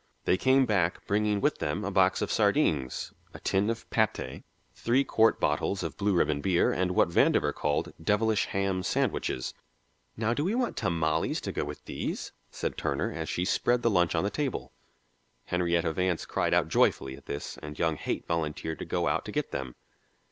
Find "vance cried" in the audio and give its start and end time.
15.93-16.55